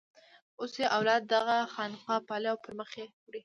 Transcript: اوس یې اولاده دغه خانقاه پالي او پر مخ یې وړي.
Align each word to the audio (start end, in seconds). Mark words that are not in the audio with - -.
اوس 0.59 0.73
یې 0.81 0.85
اولاده 0.95 1.25
دغه 1.35 1.57
خانقاه 1.73 2.25
پالي 2.27 2.47
او 2.51 2.57
پر 2.63 2.71
مخ 2.79 2.91
یې 2.99 3.05
وړي. 3.25 3.39